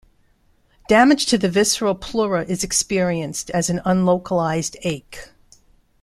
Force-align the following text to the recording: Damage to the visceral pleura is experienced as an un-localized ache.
Damage 0.89 1.27
to 1.27 1.37
the 1.37 1.47
visceral 1.47 1.93
pleura 1.93 2.43
is 2.45 2.63
experienced 2.63 3.51
as 3.51 3.69
an 3.69 3.81
un-localized 3.85 4.75
ache. 4.81 5.29